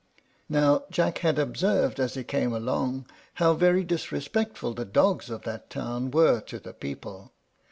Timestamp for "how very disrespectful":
3.35-4.73